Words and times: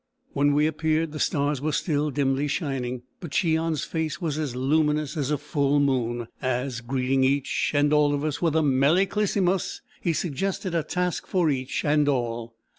When 0.33 0.55
we 0.55 0.65
appeared 0.65 1.11
the 1.11 1.19
stars 1.19 1.61
were 1.61 1.71
still 1.71 2.09
dimly 2.09 2.47
shining, 2.47 3.03
but 3.19 3.29
Cheon's 3.29 3.83
face 3.83 4.19
was 4.19 4.39
as 4.39 4.55
luminous 4.55 5.15
as 5.15 5.29
a 5.29 5.37
full 5.37 5.79
moon, 5.79 6.27
as, 6.41 6.81
greeting 6.81 7.23
each 7.23 7.71
and 7.75 7.93
all 7.93 8.11
of 8.15 8.23
us 8.25 8.41
with 8.41 8.55
a 8.55 8.63
"Melly 8.63 9.05
Clisymus," 9.05 9.81
he 10.01 10.13
suggested 10.13 10.73
a 10.73 10.81
task 10.81 11.27
for 11.27 11.51
each 11.51 11.85
and 11.85 12.09
all. 12.09 12.55